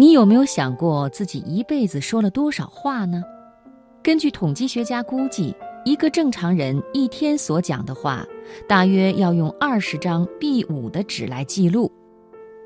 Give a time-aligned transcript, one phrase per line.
[0.00, 3.20] 你有没有想过自己一辈子说了多少话呢？
[4.00, 5.52] 根据统计学家估计，
[5.84, 8.24] 一个正常人一天所讲的话，
[8.68, 11.90] 大约要用二十张 B5 的纸来记录。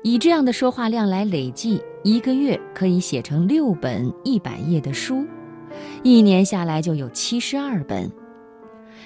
[0.03, 5.25] 以这样的说话量来累计，一个月可以写成六本一百页的书，
[6.03, 8.07] 一年下来就有七十二本。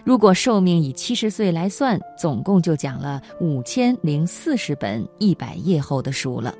[0.03, 6.53] 如果寿命以七十岁来算，总共就讲了五千零四十本一百页厚的书了。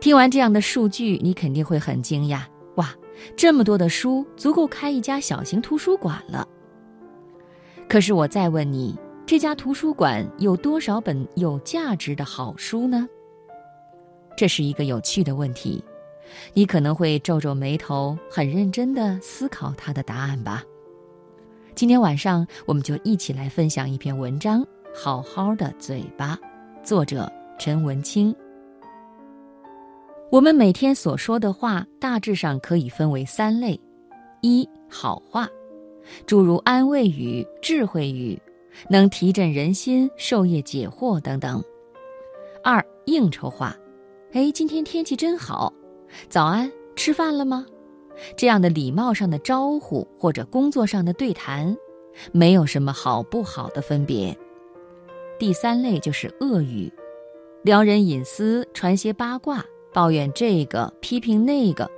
[0.00, 2.40] 听完这样的数据，你肯定会很惊讶：
[2.76, 2.88] 哇，
[3.36, 6.48] 这么多的书，足够开一家小型图书馆了。
[7.86, 13.06] 可是我再问你，这家图书馆有多少本有价值的好书呢？
[14.36, 15.84] 这是一个有趣的问题，
[16.54, 20.64] 你可能会皱皱眉头，很认真地思考它的答案吧。
[21.74, 24.62] 今天晚上，我们就一起来分享一篇文章
[24.94, 26.36] 《好好的嘴巴》，
[26.82, 28.34] 作者陈文清。
[30.30, 33.78] 我们每天所说的话，大致上可以分为三类：
[34.42, 35.48] 一、好话，
[36.24, 38.40] 诸如安慰语、智慧语，
[38.88, 41.60] 能提振人心、授业解惑等等；
[42.62, 43.76] 二、应酬话，
[44.32, 45.72] 哎，今天天气真好，
[46.28, 47.66] 早安，吃饭了吗？
[48.36, 51.76] 这样的礼貌上的招呼或者工作上的对谈，
[52.30, 54.36] 没有什么好不好的分别。
[55.40, 56.92] 第三类就是恶语，
[57.64, 61.90] 撩人隐私，传些八卦，抱怨这个，批评那个，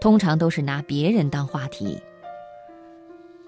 [0.00, 1.98] 通常都是拿别人当话题。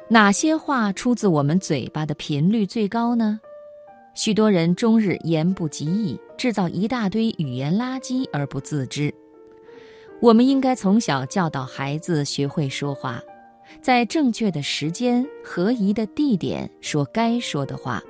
[0.08, 3.41] 哪些话出自我们嘴巴的频率最高呢？
[4.14, 9.12] 许多人终日言不及义，制造一大堆语言垃圾而不自知。
[10.20, 13.23] 我们应该从小教导孩子学会说话，
[13.80, 18.03] 在正确的时间、合宜的地点说该说的话。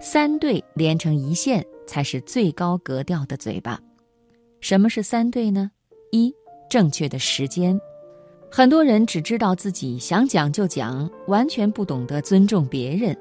[0.00, 3.78] 三对连成一线才是最高格调的嘴巴。
[4.62, 5.72] 什么是三对呢？
[6.12, 6.32] 一、
[6.70, 7.78] 正确的时间。
[8.48, 13.14] 很多人只知道自己想讲就讲，完全不懂得尊重别人。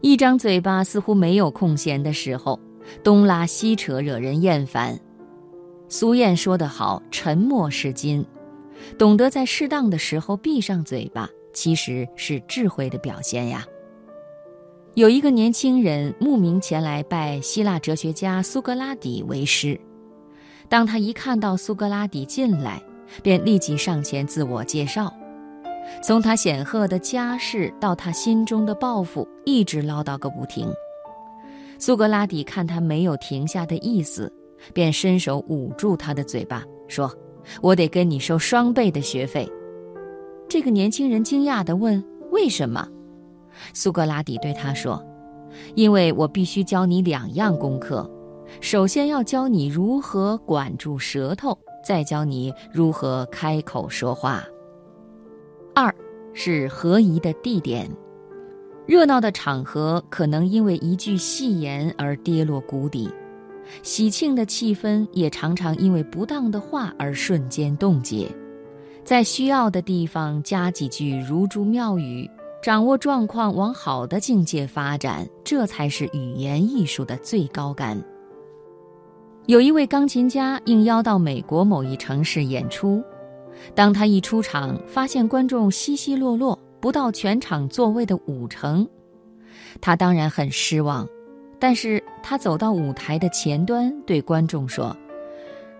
[0.00, 2.58] 一张嘴巴似乎没有空闲的时候，
[3.04, 4.98] 东拉西扯，惹人厌烦。
[5.86, 8.24] 苏燕说得好：“沉默是金。”
[8.96, 13.66] 懂得在适当的时候闭上嘴巴，其实是智慧的表现呀。
[14.94, 19.78] 有一个年轻人慕名前来拜希腊哲学家苏格拉底为师，
[20.68, 22.82] 当他一看到苏格拉底进来，
[23.22, 25.12] 便立即上前自我介绍，
[26.02, 30.68] 从他显赫的家世到他心中的抱负，一直唠叨个不停。
[31.78, 34.32] 苏格拉底看他没有停下的意思。
[34.74, 37.08] 便伸手捂住他的嘴巴，说
[37.62, 39.48] ：“我得跟你收双倍的学费。”
[40.50, 42.02] 这个年轻人惊讶地问
[42.32, 42.84] ：“为什么？”
[43.72, 45.00] 苏格拉底对他说
[45.76, 48.10] ：“因为我必须教你两样功课，
[48.60, 54.44] 首先要教你如何管住舌头，再教你如何开口说话。
[55.74, 55.94] 二
[56.32, 57.90] 是合宜的地点，
[58.86, 63.08] 热闹的场合可能因为一句戏言而跌落谷底。”
[63.82, 68.26] 喜庆的气氛也常常因为不当的话而瞬间冻结，
[69.04, 72.26] 在需要的地方加几句如珠妙语，
[72.62, 78.02] 掌握状况往好的境界发展，这才是语言艺术的最高杆。
[79.48, 83.02] 有一位钢琴家应邀到美国某一城市演出，
[83.74, 88.86] 当他一出场，发现观众稀稀落落，不到全场座位的五成，
[89.80, 91.08] 他当然很失望。
[91.58, 94.94] 但是他走到舞台的前端，对观众说：“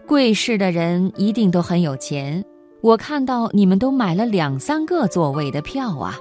[0.09, 2.43] 贵市的人一定都很有钱，
[2.81, 6.19] 我看到你们都买了两三个座位的票啊。”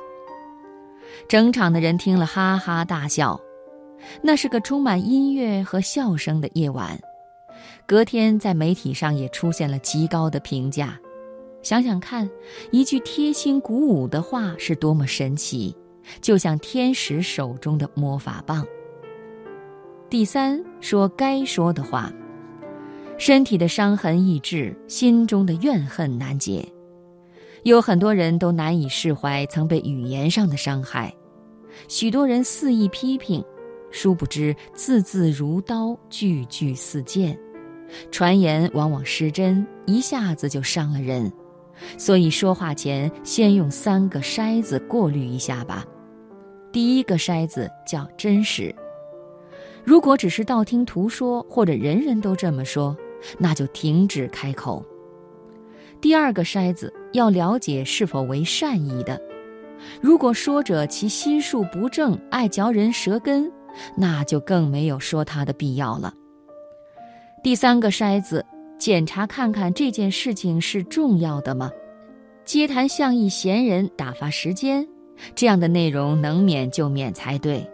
[1.29, 3.39] 整场的人听了哈哈大笑。
[4.21, 6.99] 那是个充满音乐和笑声的夜晚。
[7.87, 10.99] 隔天在媒体上也出现了极高的评价。
[11.61, 12.29] 想想看，
[12.69, 15.73] 一句贴心鼓舞的话是多么神奇，
[16.19, 18.67] 就像天使手中的魔法棒。
[20.09, 22.11] 第三，说该说的话。
[23.17, 26.67] 身体的伤痕易治，心中的怨恨难解。
[27.63, 31.15] 有很多人都难以释怀曾被语言上的伤害，
[31.87, 33.43] 许多人肆意批评，
[33.91, 37.39] 殊不知字字如刀，句句似剑。
[38.11, 41.31] 传言往往失真，一下子就伤了人。
[41.97, 45.85] 所以说话前，先用三个筛子过滤一下吧。
[46.71, 48.73] 第一个筛子叫真实。
[49.83, 52.97] 如果只是道听途说，或者人人都这么说，
[53.37, 54.83] 那就停止开口。
[56.01, 59.19] 第二个筛子要了解是否为善意的，
[60.01, 63.51] 如果说者其心术不正，爱嚼人舌根，
[63.95, 66.13] 那就更没有说他的必要了。
[67.47, 68.45] 第三个筛子
[68.77, 71.71] 检查看看这件事情是重要的吗？
[72.43, 74.85] 接谈巷议闲人打发时间，
[75.33, 77.65] 这样的内容能免就免才对。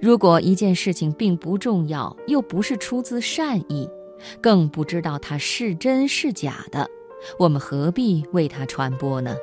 [0.00, 3.90] 如果一件事情并不重要，又不是出自善意，
[4.40, 6.88] 更不知道它是真是假的，
[7.40, 9.34] 我们何必为它传播呢？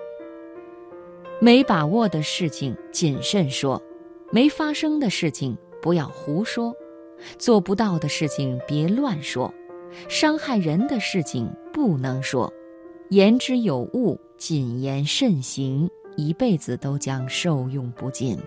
[1.41, 3.83] 没把握的事情谨慎说，
[4.31, 6.73] 没发生的事情不要胡说，
[7.37, 9.53] 做不到的事情别乱说，
[10.07, 12.51] 伤害人的事情不能说，
[13.09, 18.37] 言之有物，谨言慎行，一辈子都将受用不尽。